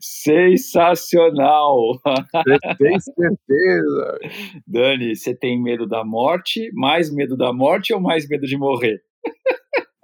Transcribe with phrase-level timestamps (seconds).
[0.00, 1.98] Sensacional!
[2.78, 4.18] Tem certeza.
[4.66, 9.00] Dani, você tem medo da morte, mais medo da morte ou mais medo de morrer?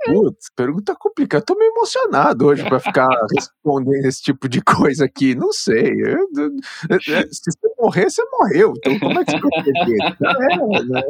[0.09, 1.45] Putz, pergunta complicada.
[1.45, 5.35] Tô meio emocionado hoje para ficar respondendo esse tipo de coisa aqui.
[5.35, 5.93] Não sei.
[5.93, 7.01] Eu, eu,
[7.33, 8.75] se você morrer, você morreu.
[8.77, 9.49] Então como é que você vai?
[10.79, 11.02] É, né?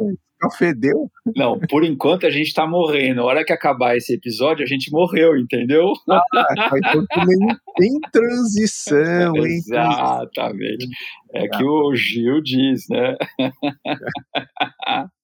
[0.57, 1.11] fedeu.
[1.35, 3.21] Não, por enquanto a gente tá morrendo.
[3.21, 5.91] A hora que acabar esse episódio, a gente morreu, entendeu?
[6.09, 6.23] Ah,
[6.77, 7.05] então
[7.75, 9.57] tem transição, hein?
[9.57, 10.87] Exatamente.
[11.33, 13.17] É que o Gil diz, né?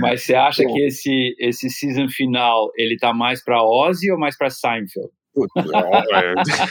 [0.00, 0.74] Mas você acha Bom.
[0.74, 5.10] que esse, esse season final ele tá mais para Ozzy ou mais para Seinfeld?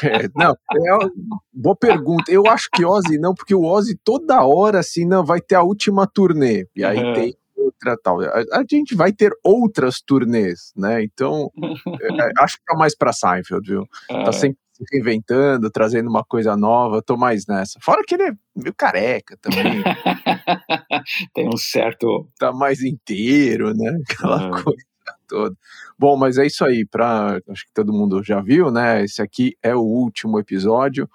[0.04, 1.10] É, não, é
[1.52, 2.32] boa pergunta.
[2.32, 5.64] Eu acho que Ozzy não, porque o Ozzy toda hora assim não vai ter a
[5.64, 7.14] última turnê e aí uhum.
[7.14, 8.22] tem outra tal.
[8.22, 11.04] A, a, gente vai ter outras turnês, né?
[11.04, 11.52] Então
[12.02, 13.88] é, é acho que tá mais para Seinfeld, viu?
[14.08, 17.02] Tá sempre se reinventando, trazendo uma coisa nova.
[17.02, 17.80] Tô mais nessa.
[17.82, 19.84] Fora que ele é meio careca também.
[21.34, 22.28] tem um certo.
[22.40, 23.98] Tá mais inteiro, né?
[24.10, 24.64] Aquela uhum.
[24.64, 24.86] coisa
[25.28, 25.56] toda.
[25.98, 29.04] Bom, mas é isso aí, para acho que todo mundo já viu, né?
[29.04, 31.10] Esse aqui é o último episódio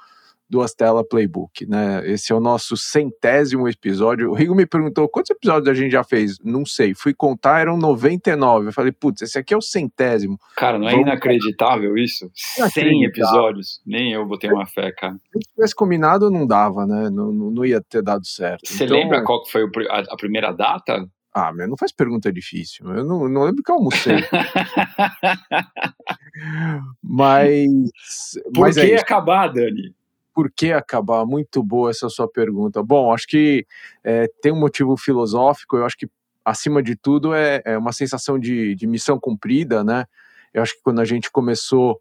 [0.49, 2.09] do Astela Playbook, né?
[2.09, 4.31] Esse é o nosso centésimo episódio.
[4.31, 6.39] O Rigo me perguntou quantos episódios a gente já fez?
[6.43, 8.69] Não sei, fui contar, eram 99.
[8.69, 10.39] Eu falei, putz, esse aqui é o centésimo.
[10.57, 11.07] Cara, não é Vamos...
[11.07, 12.31] inacreditável isso?
[12.57, 13.01] Inacreditável.
[13.01, 13.81] 100 episódios.
[13.85, 15.17] Nem eu botei uma fé, cara.
[15.33, 17.11] Se tivesse combinado, não dava, né?
[17.11, 18.69] Não, não ia ter dado certo.
[18.69, 18.97] Você então...
[18.97, 21.07] lembra qual que foi a primeira data?
[21.39, 22.91] Ah, mas não faz pergunta difícil.
[22.95, 24.17] Eu não, não lembro que eu almocei.
[27.05, 27.69] mas.
[28.55, 29.95] Por mas que é acabar, Dani?
[30.37, 31.25] Por que acabar?
[31.25, 32.83] Muito boa essa sua pergunta.
[32.83, 33.67] Bom, acho que
[34.05, 35.79] é, tem um motivo filosófico.
[35.79, 36.07] Eu acho que,
[36.45, 40.05] acima de tudo, é, é uma sensação de, de, missão cumprida, né?
[40.53, 41.99] Eu acho que quando a gente começou,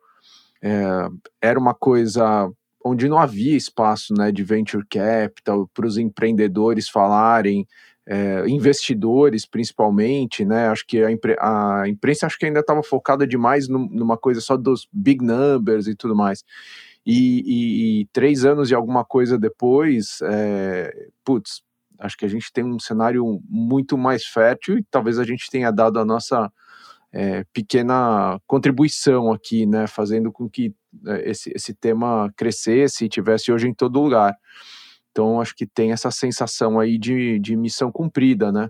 [0.61, 1.07] é,
[1.41, 2.51] era uma coisa
[2.83, 7.65] onde não havia espaço né, de venture capital para os empreendedores falarem
[8.05, 10.67] é, investidores principalmente, né?
[10.67, 14.57] Acho que a, impre a imprensa acho que ainda estava focada demais numa coisa só
[14.57, 16.43] dos big numbers e tudo mais.
[17.05, 21.61] E, e, e três anos e alguma coisa depois, é, putz,
[21.99, 25.71] acho que a gente tem um cenário muito mais fértil e talvez a gente tenha
[25.71, 26.51] dado a nossa
[27.11, 29.87] é, pequena contribuição aqui, né?
[29.87, 30.73] Fazendo com que
[31.07, 34.35] é, esse, esse tema crescesse e tivesse hoje em todo lugar.
[35.11, 38.69] Então, acho que tem essa sensação aí de, de missão cumprida, né?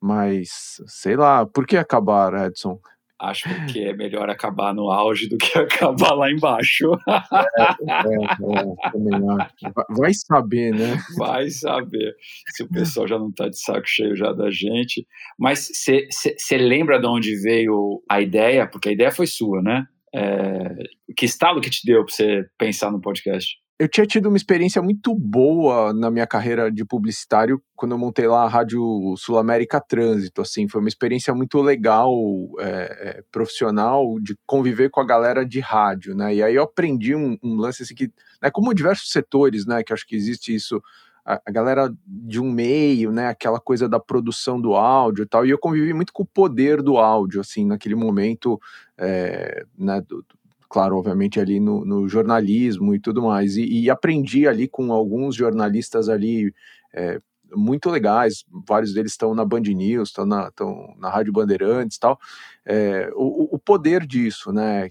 [0.00, 2.80] Mas, sei lá, por que acabar, Edson?
[3.20, 6.92] Acho que é melhor acabar no auge do que acabar lá embaixo.
[7.08, 7.62] É,
[7.92, 10.96] é, é, Vai saber, né?
[11.16, 12.14] Vai saber.
[12.54, 15.06] Se o pessoal já não está de saco cheio já da gente.
[15.38, 18.68] Mas você lembra de onde veio a ideia?
[18.68, 19.86] Porque a ideia foi sua, né?
[20.14, 20.74] É,
[21.16, 23.56] que estalo que te deu para você pensar no podcast?
[23.78, 28.26] Eu tinha tido uma experiência muito boa na minha carreira de publicitário quando eu montei
[28.26, 32.12] lá a Rádio Sul América Trânsito, assim, foi uma experiência muito legal,
[32.58, 37.38] é, profissional, de conviver com a galera de rádio, né, e aí eu aprendi um,
[37.40, 38.10] um lance assim que,
[38.42, 40.82] né, como diversos setores, né, que acho que existe isso,
[41.24, 45.46] a, a, galera de um meio, né, aquela coisa da produção do áudio e tal,
[45.46, 48.58] e eu convivi muito com o poder do áudio, assim, naquele momento,
[48.96, 50.24] é, né, do,
[50.68, 55.34] claro, obviamente ali no, no jornalismo e tudo mais, e, e, aprendi ali com alguns
[55.34, 56.52] jornalistas ali
[56.94, 57.20] é,
[57.54, 62.00] muito legais, vários deles estão na Band News, estão na, estão na Rádio Bandeirantes e
[62.00, 62.18] tal,
[62.66, 64.90] é, o, o, poder disso, né,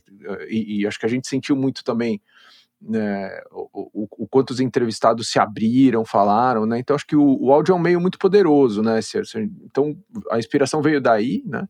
[0.49, 2.19] e, e, acho que a gente sentiu muito também
[2.81, 7.51] né, o, o, o, quanto os entrevistados se abriram, falaram, né, então acho que o,
[7.51, 8.99] áudio é um meio muito poderoso, né,
[9.63, 9.95] então
[10.31, 11.67] a inspiração veio daí, né,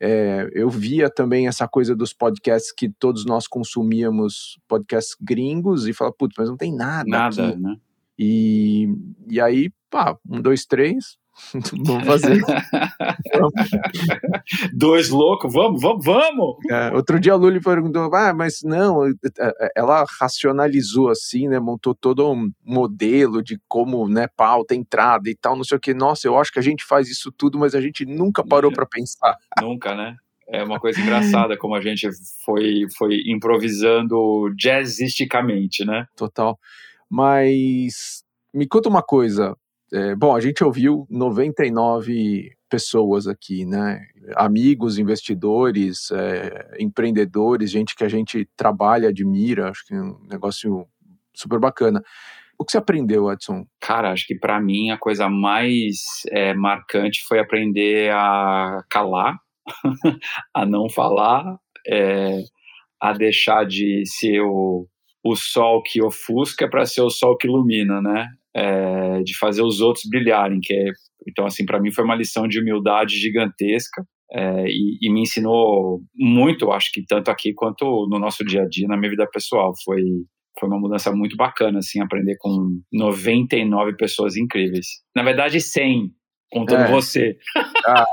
[0.00, 5.92] é, eu via também essa coisa dos podcasts que todos nós consumíamos, podcasts gringos, e
[5.92, 7.08] falava, putz, mas não tem nada.
[7.08, 7.58] Nada, aqui.
[7.58, 7.76] né?
[8.18, 8.88] E,
[9.28, 11.16] e aí, pá, um, dois, três,
[11.84, 12.42] vamos fazer.
[14.72, 16.56] Dois loucos, vamos, vamos, vamos!
[16.70, 21.58] É, outro dia a Luli perguntou, ah, mas não, é, é, ela racionalizou assim, né,
[21.58, 25.92] montou todo um modelo de como, né, pauta, entrada e tal, não sei o que.
[25.92, 28.86] Nossa, eu acho que a gente faz isso tudo, mas a gente nunca parou para
[28.86, 29.36] pensar.
[29.60, 30.16] Nunca, né?
[30.48, 32.08] É uma coisa engraçada como a gente
[32.44, 36.06] foi, foi improvisando jazzisticamente, né?
[36.16, 36.58] Total.
[37.10, 38.22] Mas
[38.54, 39.56] me conta uma coisa,
[39.92, 44.00] é, bom, a gente ouviu 99 pessoas aqui, né?
[44.34, 50.86] Amigos, investidores, é, empreendedores, gente que a gente trabalha, admira, acho que é um negócio
[51.32, 52.02] super bacana.
[52.58, 53.66] O que você aprendeu, Edson?
[53.80, 59.38] Cara, acho que para mim a coisa mais é, marcante foi aprender a calar,
[60.54, 62.40] a não falar, é,
[63.00, 64.88] a deixar de ser o,
[65.22, 68.28] o sol que ofusca para ser o sol que ilumina, né?
[68.56, 70.86] É, de fazer os outros brilharem, que é,
[71.28, 76.00] então assim para mim foi uma lição de humildade gigantesca é, e, e, me ensinou
[76.14, 79.72] muito, acho que tanto aqui quanto no nosso dia a dia, na minha vida pessoal,
[79.84, 80.02] foi
[80.58, 84.86] foi uma mudança muito bacana, assim, aprender com 99 pessoas incríveis.
[85.14, 86.10] Na verdade, 100,
[86.50, 86.90] contando é.
[86.90, 87.36] você.
[87.86, 88.04] Ah,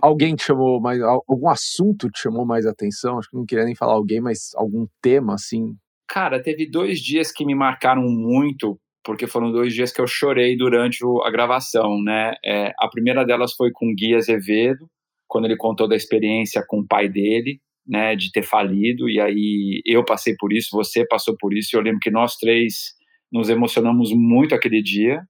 [0.00, 3.18] alguém te chamou mais, algum assunto te chamou mais atenção?
[3.18, 5.74] Acho que não queria nem falar alguém, mas algum tema, assim?
[6.10, 10.56] Cara, teve dois dias que me marcaram muito, porque foram dois dias que eu chorei
[10.56, 12.34] durante a gravação, né?
[12.44, 14.90] É, a primeira delas foi com o Gui Azevedo,
[15.28, 19.80] quando ele contou da experiência com o pai dele, né, de ter falido, e aí
[19.86, 22.92] eu passei por isso, você passou por isso, e eu lembro que nós três
[23.32, 25.22] nos emocionamos muito aquele dia.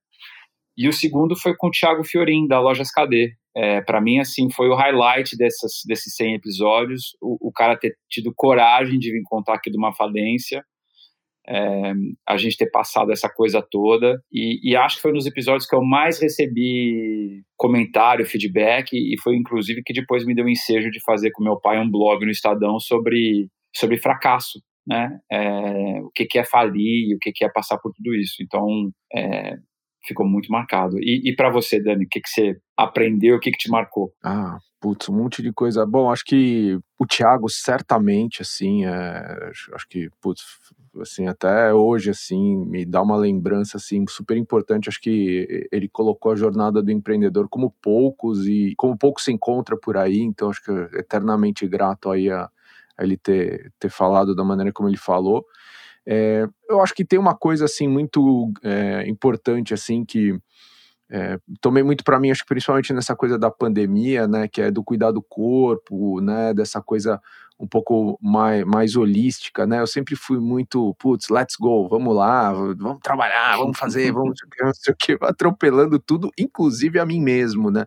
[0.79, 3.35] E o segundo foi com o Thiago Fiorin, da Lojas KD.
[3.55, 7.94] É, para mim, assim, foi o highlight dessas, desses 100 episódios, o, o cara ter
[8.09, 10.65] tido coragem de vir contar aqui de uma falência,
[11.48, 11.92] é,
[12.28, 14.20] a gente ter passado essa coisa toda.
[14.32, 19.37] E, e, acho que foi nos episódios que eu mais recebi comentário, feedback, e foi
[19.37, 22.31] inclusive que depois me deu o ensejo de fazer com meu pai um blog no
[22.31, 24.60] Estadão sobre, sobre fracasso.
[24.87, 25.19] Né?
[25.31, 28.43] É, o que, que é falir, o que, que é passar por tudo isso.
[28.43, 29.56] Então, é,
[30.04, 30.96] ficou muito marcado.
[30.98, 34.12] E, e para você, Dani, o que, que você aprendeu, o que, que te marcou?
[34.25, 35.86] Ah, putz, um monte de coisa.
[35.86, 40.43] Bom, acho que o Thiago certamente, assim, é, acho que, putz,
[41.00, 44.88] assim, até hoje, assim, me dá uma lembrança, assim, super importante.
[44.88, 49.76] Acho que ele colocou a jornada do empreendedor como poucos e como pouco se encontra
[49.76, 50.20] por aí.
[50.20, 52.50] Então, acho que eternamente grato aí a,
[52.96, 55.46] a ele ter, ter falado da maneira como ele falou.
[56.06, 60.40] É, eu acho que tem uma coisa assim muito é, importante assim que
[61.10, 64.70] é, tomei muito para mim, acho que principalmente nessa coisa da pandemia, né, que é
[64.70, 67.20] do cuidar do corpo, né, dessa coisa
[67.60, 72.52] um pouco mais, mais holística, né, eu sempre fui muito, putz, let's go, vamos lá,
[72.52, 77.70] vamos trabalhar, vamos fazer, vamos não sei o que, atropelando tudo, inclusive a mim mesmo,
[77.70, 77.84] né,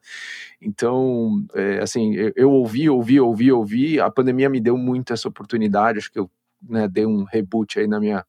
[0.61, 5.27] então, é, assim, eu, eu ouvi, ouvi, ouvi, ouvi, a pandemia me deu muito essa
[5.27, 6.29] oportunidade, acho que eu
[6.61, 8.23] né, dei um reboot aí na minha,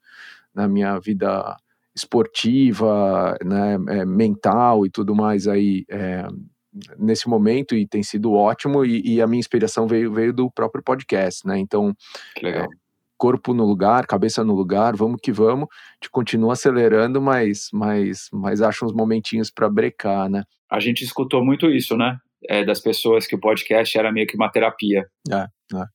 [0.54, 1.56] na minha vida
[1.94, 6.26] esportiva, né, é, mental e tudo mais aí é,
[6.98, 10.82] nesse momento e tem sido ótimo e, e, a minha inspiração veio, veio do próprio
[10.82, 11.94] podcast, né, então
[12.42, 12.66] é,
[13.16, 15.68] corpo no lugar, cabeça no lugar, vamos que vamos,
[16.00, 20.42] te continua acelerando, mas, mas, mas acho uns momentinhos para brecar, né.
[20.70, 22.18] A gente escutou muito isso, né,
[22.48, 25.06] é, das pessoas que o podcast era meio que uma terapia.
[25.30, 25.46] É,
[25.76, 25.93] é.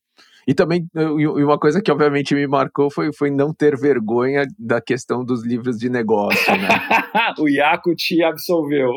[0.50, 4.82] E também, e uma coisa que obviamente me marcou foi, foi não ter vergonha da
[4.82, 6.68] questão dos livros de negócio, né?
[7.38, 8.94] o Iaco te absolveu.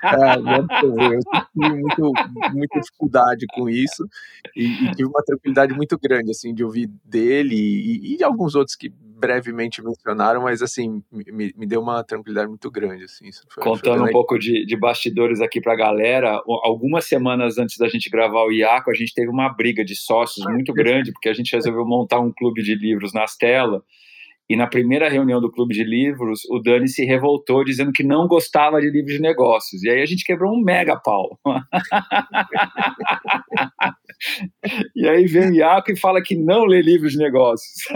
[0.00, 1.14] é, me absolveu.
[1.14, 2.12] Eu tive muito,
[2.54, 4.06] muita dificuldade com isso
[4.54, 8.54] e, e, tive uma tranquilidade muito grande, assim, de ouvir dele e, e de alguns
[8.54, 8.92] outros que
[9.22, 13.04] brevemente mencionaram, mas assim, me, me deu uma tranquilidade muito grande.
[13.04, 18.10] Assim, Contando um pouco de, de bastidores aqui pra galera, algumas semanas antes da gente
[18.10, 21.54] gravar o Iaco, a gente teve uma briga de sócios muito grande, porque a gente
[21.54, 23.80] resolveu montar um clube de livros nas telas.
[24.50, 28.26] E na primeira reunião do clube de livros, o Dani se revoltou dizendo que não
[28.26, 29.82] gostava de livros de negócios.
[29.82, 31.38] E aí a gente quebrou um mega pau.
[34.94, 37.84] e aí vem o Iaco e fala que não lê livros de negócios.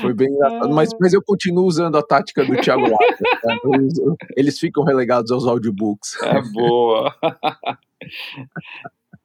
[0.00, 3.18] Foi bem engraçado, mas, mas eu continuo usando a tática do Thiago Lata.
[3.42, 3.56] Tá?
[4.36, 6.16] Eles ficam relegados aos audiobooks.
[6.22, 7.14] É boa.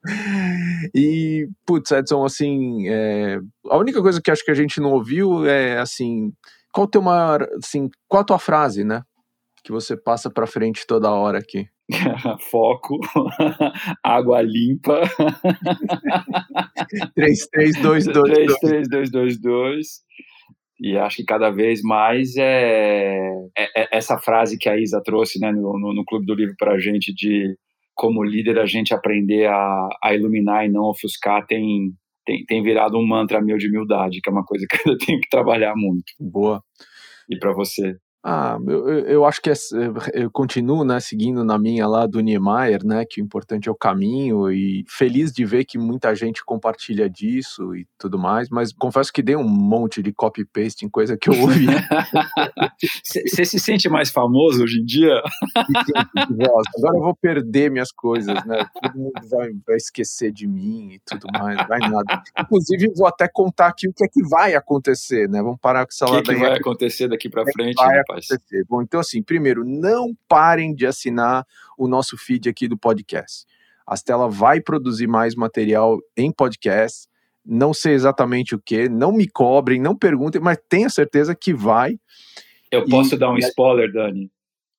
[0.94, 5.46] E, putz, Edson, assim, é, a única coisa que acho que a gente não ouviu
[5.48, 6.34] é, assim,
[6.74, 9.02] qual teu maior, assim, qual a tua frase, né?
[9.64, 11.68] Que você passa pra frente toda hora aqui.
[12.52, 13.00] Foco,
[14.04, 15.02] água limpa.
[17.16, 18.60] 33222.
[18.60, 20.04] 33222.
[20.80, 23.20] E acho que cada vez mais é,
[23.58, 26.56] é, é, essa frase que a Isa trouxe né, no, no, no Clube do Livro
[26.58, 27.56] para a gente de
[27.96, 31.92] como líder, a gente aprender a, a iluminar e não ofuscar tem,
[32.26, 35.20] tem, tem virado um mantra meu de humildade, que é uma coisa que eu tenho
[35.20, 36.12] que trabalhar muito.
[36.20, 36.62] Boa.
[37.30, 37.96] E para você?
[38.26, 39.54] Ah, eu, eu acho que é,
[40.14, 43.76] eu continuo, né, seguindo na minha lá do Niemeyer, né, que o importante é o
[43.76, 49.12] caminho e feliz de ver que muita gente compartilha disso e tudo mais, mas confesso
[49.12, 51.66] que dei um monte de copy-paste em coisa que eu ouvi.
[53.04, 55.22] Você se sente mais famoso hoje em dia?
[56.78, 61.02] Agora eu vou perder minhas coisas, né, todo mundo vai, vai esquecer de mim e
[61.06, 62.24] tudo mais, vai nada.
[62.40, 65.92] Inclusive vou até contar aqui o que é que vai acontecer, né, vamos parar com
[65.92, 66.06] essa.
[66.06, 67.76] O que, que vai acontecer daqui para frente,
[68.20, 68.66] acontecer.
[68.68, 71.46] Bom, então assim, primeiro, não parem de assinar
[71.78, 73.46] o nosso feed aqui do podcast.
[73.86, 77.08] A Stella vai produzir mais material em podcast.
[77.46, 81.98] Não sei exatamente o que, não me cobrem, não perguntem, mas tenha certeza que vai.
[82.72, 84.32] Eu posso e, dar um spoiler, Dani?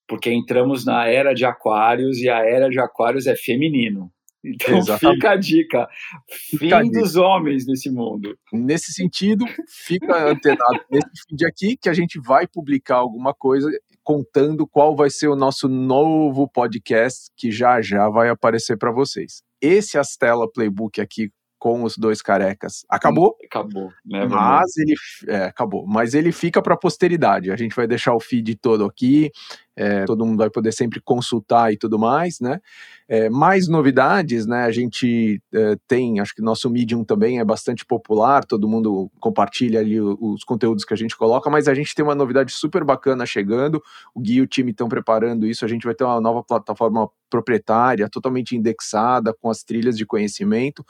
[0.09, 4.11] Porque entramos na era de Aquários e a era de Aquários é feminino.
[4.45, 5.17] Então Exatamente.
[5.17, 5.89] fica a dica.
[6.29, 8.37] Fica fim a dos homens nesse mundo.
[8.53, 13.71] Nesse sentido, fica antenado nesse vídeo aqui que a gente vai publicar alguma coisa
[14.03, 19.43] contando qual vai ser o nosso novo podcast que já já vai aparecer para vocês.
[19.61, 21.31] Esse Astela Playbook aqui
[21.65, 22.85] com os dois carecas.
[22.91, 23.39] Acabou?
[23.43, 24.27] Acabou, né?
[24.27, 24.95] Mas ele
[25.29, 25.87] é, acabou.
[25.87, 27.51] Mas ele fica para a posteridade.
[27.51, 29.31] A gente vai deixar o feed todo aqui.
[29.77, 32.61] É, todo mundo vai poder sempre consultar e tudo mais, né?
[33.09, 34.65] É, mais novidades, né?
[34.65, 39.81] A gente é, tem, acho que nosso Medium também é bastante popular, todo mundo compartilha
[39.81, 42.85] ali os, os conteúdos que a gente coloca, mas a gente tem uma novidade super
[42.85, 43.83] bacana chegando.
[44.15, 45.65] O Gui e o time estão preparando isso.
[45.65, 50.85] A gente vai ter uma nova plataforma proprietária, totalmente indexada, com as trilhas de conhecimento,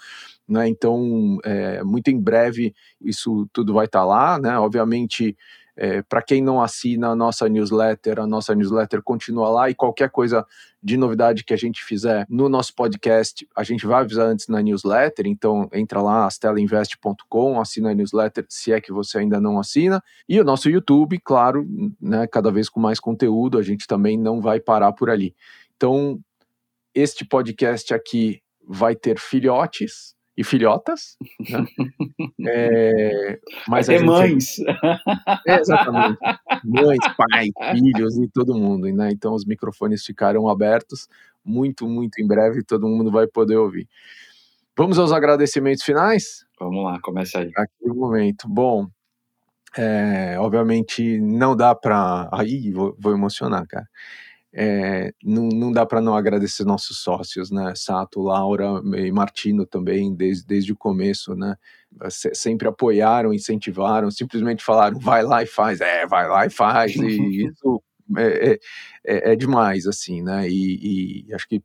[0.47, 0.69] né?
[0.69, 4.59] Então, é, muito em breve isso tudo vai estar tá lá, né?
[4.59, 5.37] Obviamente
[5.77, 10.09] é, Para quem não assina a nossa newsletter, a nossa newsletter continua lá e qualquer
[10.09, 10.47] coisa
[10.83, 14.63] de novidade que a gente fizer no nosso podcast, a gente vai avisar antes na
[14.63, 15.27] newsletter.
[15.27, 20.03] Então entra lá, astelainvest.com, assina a newsletter se é que você ainda não assina.
[20.29, 21.67] E o nosso YouTube, claro,
[22.01, 25.35] né, cada vez com mais conteúdo, a gente também não vai parar por ali.
[25.77, 26.21] Então,
[26.95, 31.17] este podcast aqui vai ter filhotes, e filhotas,
[31.49, 31.65] né?
[32.49, 33.39] é,
[33.69, 34.59] mas Até mães.
[35.47, 36.19] É, exatamente.
[36.65, 39.11] Mães, pais, filhos e todo mundo, né?
[39.13, 41.09] Então os microfones ficaram abertos,
[41.45, 43.89] muito, muito em breve todo mundo vai poder ouvir.
[44.77, 46.45] Vamos aos agradecimentos finais?
[46.59, 47.51] Vamos lá, começa aí.
[47.57, 48.49] Aqui o momento.
[48.49, 48.89] Bom,
[49.77, 52.29] é, obviamente não dá para.
[52.33, 53.87] Aí vou, vou emocionar, cara
[54.57, 57.73] é, não, não dá para não agradecer nossos sócios, né?
[57.75, 61.57] Sato, Laura e Martino também, desde, desde o começo, né?
[62.09, 67.01] Sempre apoiaram, incentivaram, simplesmente falaram, vai lá e faz, é, vai lá e faz, e
[67.51, 67.83] isso
[68.17, 68.59] é, é,
[69.05, 70.49] é, é, demais, assim, né?
[70.49, 71.63] E, e, acho que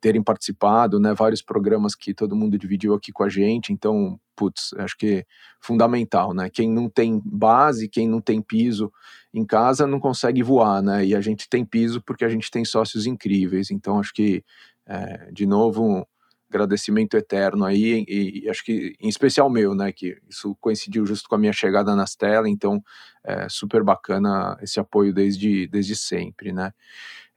[0.00, 1.14] terem participado, né?
[1.14, 5.24] Vários programas que todo mundo dividiu aqui com a gente, então, putz, acho que é
[5.60, 6.50] fundamental, né?
[6.50, 8.92] Quem não tem base, quem não tem piso
[9.32, 11.04] em casa não consegue voar, né?
[11.04, 14.44] E a gente tem piso porque a gente tem sócios incríveis, então acho que,
[14.86, 16.06] é, de novo,
[16.48, 21.28] agradecimento eterno aí, e, e, acho que em especial meu, né, que isso coincidiu justo
[21.28, 22.82] com a minha chegada nas telas, então
[23.24, 26.72] é super bacana esse apoio desde, desde sempre, né.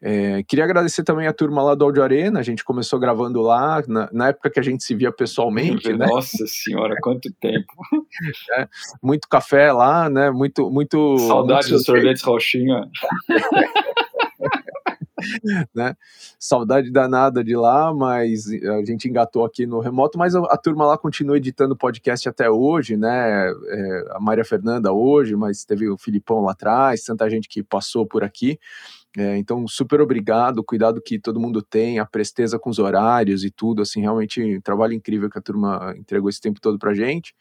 [0.01, 3.84] É, queria agradecer também a turma lá do Audio Arena, a gente começou gravando lá,
[3.86, 6.08] na, na época que a gente se via pessoalmente, né?
[6.08, 7.74] Nossa senhora, quanto tempo!
[8.58, 8.68] É,
[9.01, 10.70] muito café lá, né, muito...
[10.70, 12.89] muito Saudade muito do sorvete roxinha.
[15.74, 15.96] né?
[16.40, 20.86] Saudade danada de lá, mas a gente engatou aqui no remoto, mas a, a turma
[20.86, 23.50] lá continua editando podcast até hoje, né?
[23.50, 28.06] É, a Maria Fernanda hoje, mas teve o Filipão lá atrás, tanta gente que passou
[28.06, 28.60] por aqui.
[29.18, 33.50] É, então, super obrigado, cuidado que todo mundo tem, a presteza com os horários e
[33.50, 37.34] tudo, assim, realmente um trabalho incrível que a turma entregou esse tempo todo pra gente.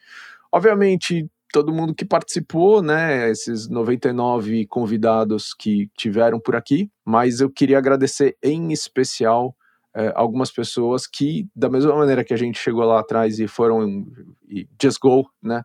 [0.50, 7.50] Obviamente, todo mundo que participou, né, esses 99 convidados que tiveram por aqui, mas eu
[7.50, 9.54] queria agradecer em especial
[9.94, 14.06] é, algumas pessoas que, da mesma maneira que a gente chegou lá atrás e foram
[14.48, 15.62] e just go, né,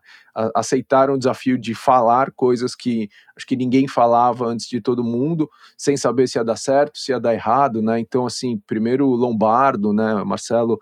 [0.54, 5.48] aceitaram o desafio de falar coisas que acho que ninguém falava antes de todo mundo,
[5.76, 9.92] sem saber se ia dar certo, se ia dar errado, né, então assim, primeiro Lombardo,
[9.92, 10.80] né, Marcelo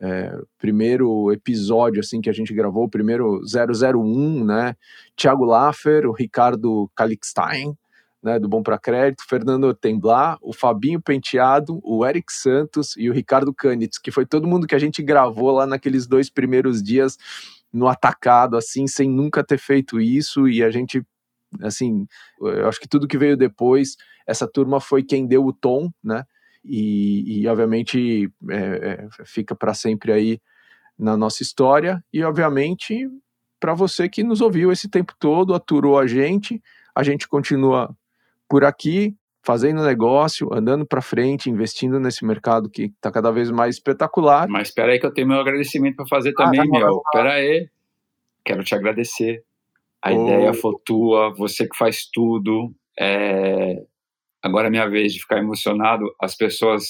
[0.00, 4.76] é, primeiro episódio assim que a gente gravou, o primeiro 001, né?
[5.16, 7.76] Thiago Laffer, o Ricardo Calixstein,
[8.22, 13.12] né, do Bom para Crédito, Fernando Temblar, o Fabinho Penteado, o Eric Santos e o
[13.12, 17.16] Ricardo Canitz, que foi todo mundo que a gente gravou lá naqueles dois primeiros dias
[17.72, 21.02] no atacado, assim, sem nunca ter feito isso, e a gente,
[21.62, 22.06] assim,
[22.40, 26.24] eu acho que tudo que veio depois, essa turma foi quem deu o tom, né,
[26.68, 30.40] e, e obviamente é, é, fica para sempre aí
[30.98, 33.08] na nossa história e obviamente
[33.58, 36.62] para você que nos ouviu esse tempo todo, aturou a gente,
[36.94, 37.94] a gente continua
[38.48, 43.76] por aqui fazendo negócio, andando para frente, investindo nesse mercado que está cada vez mais
[43.76, 44.46] espetacular.
[44.48, 47.02] Mas espera aí que eu tenho meu agradecimento para fazer também, ah, meu.
[47.06, 47.68] Espera aí.
[48.44, 49.42] Quero te agradecer.
[50.02, 50.22] A oh.
[50.22, 52.74] ideia foi tua, você que faz tudo.
[52.98, 53.82] É,
[54.42, 56.84] agora é minha vez de ficar emocionado, as pessoas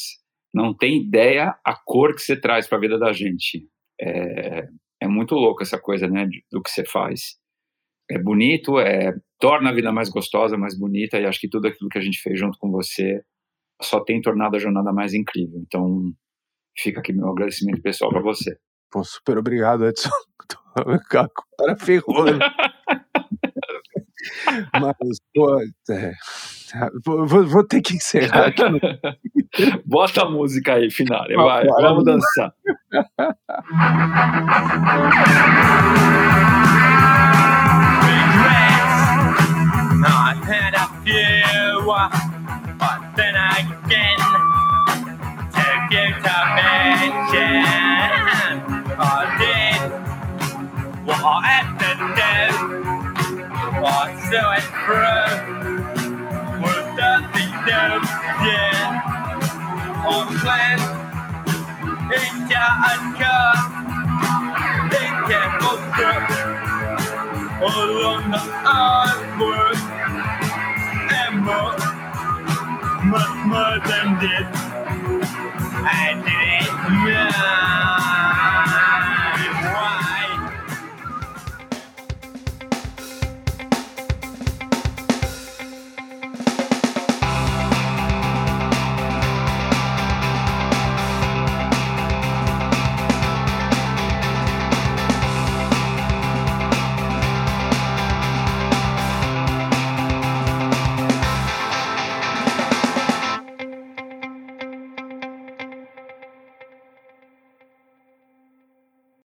[0.54, 3.66] não têm ideia a cor que você traz para a vida da gente.
[4.00, 4.68] É,
[5.02, 7.36] é muito louco essa coisa, né, do que você faz.
[8.10, 11.90] É bonito, é torna a vida mais gostosa, mais bonita, e acho que tudo aquilo
[11.90, 13.22] que a gente fez junto com você
[13.80, 15.60] só tem tornado a jornada mais incrível.
[15.64, 16.12] Então,
[16.80, 18.56] Fica aqui meu agradecimento pessoal para você.
[18.90, 20.10] Pô, super obrigado, Edson.
[20.76, 22.24] Agora ferrou.
[22.24, 22.38] Né?
[24.80, 26.12] Mas, pô, é,
[27.04, 28.62] vou, vou, ter que encerrar aqui.
[29.86, 31.26] Bota a música aí, final.
[31.36, 32.52] Vai, vamos dançar.
[40.10, 41.84] I've had a few,
[42.78, 44.18] but then again,
[45.52, 47.64] to give to mention,
[48.98, 49.02] I
[49.38, 49.78] did
[51.06, 52.38] what I had to do,
[53.84, 55.87] I saw it through,
[60.40, 60.78] plan
[62.10, 63.36] India anka
[65.04, 66.14] India kontra
[67.68, 69.98] Olona artwork
[71.48, 71.76] more,
[73.12, 74.48] Much more than this.
[75.84, 78.37] I did it,